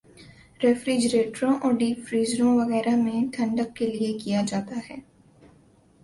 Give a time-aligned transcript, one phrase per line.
[0.59, 4.95] ریفریجریٹروں اور ڈیپ فریزروں وغیرہ میں ٹھنڈک کیلئے کیا جاتا تھا